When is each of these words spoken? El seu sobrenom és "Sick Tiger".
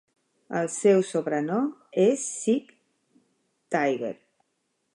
El 0.59 0.69
seu 0.75 1.03
sobrenom 1.09 1.67
és 2.05 2.25
"Sick 2.39 2.73
Tiger". 3.77 4.13